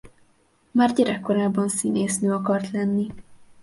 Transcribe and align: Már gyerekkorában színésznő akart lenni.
Már 0.71 0.93
gyerekkorában 0.93 1.67
színésznő 1.69 2.33
akart 2.33 2.71
lenni. 2.71 3.07